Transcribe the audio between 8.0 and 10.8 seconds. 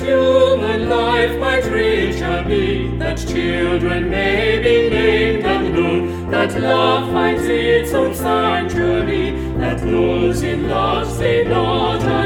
sanctuary, that those in